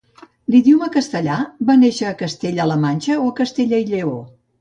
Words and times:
L'idioma 0.53 0.87
castellà 0.95 1.35
va 1.69 1.75
néixer 1.81 2.07
a 2.11 2.13
Castella-la 2.21 2.79
Manxa 2.87 3.19
o 3.27 3.29
Castella 3.41 3.83
i 3.85 3.87
Lleó? 3.91 4.17